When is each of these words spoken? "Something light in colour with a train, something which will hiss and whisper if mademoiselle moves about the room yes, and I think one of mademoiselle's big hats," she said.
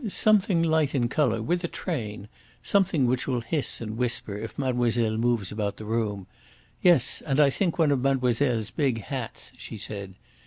"Something 0.07 0.63
light 0.63 0.95
in 0.95 1.09
colour 1.09 1.43
with 1.43 1.63
a 1.63 1.67
train, 1.67 2.27
something 2.63 3.05
which 3.05 3.27
will 3.27 3.41
hiss 3.41 3.79
and 3.81 3.97
whisper 3.99 4.35
if 4.35 4.57
mademoiselle 4.57 5.15
moves 5.15 5.51
about 5.51 5.77
the 5.77 5.85
room 5.85 6.25
yes, 6.81 7.21
and 7.23 7.39
I 7.39 7.51
think 7.51 7.77
one 7.77 7.91
of 7.91 8.01
mademoiselle's 8.01 8.71
big 8.71 9.01
hats," 9.03 9.51
she 9.57 9.77
said. 9.77 10.15